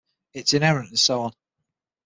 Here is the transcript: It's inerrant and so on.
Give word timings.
It's 0.33 0.55
inerrant 0.55 0.89
and 0.89 0.97
so 0.99 1.21
on. 1.21 1.33